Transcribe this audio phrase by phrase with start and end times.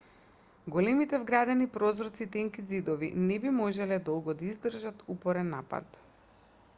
[0.75, 6.05] големите вградени прозорци и тенките ѕидови не би можеле долго да издржат упорен напад